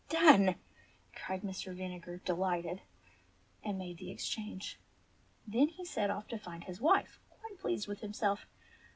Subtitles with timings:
[0.09, 0.55] "Done!"
[1.15, 1.75] cried Mr.
[1.77, 2.81] Vinegar, delighted,
[3.63, 4.79] and made the ex change.
[5.47, 8.47] Then he set off to find his wife, quite pleased with himself.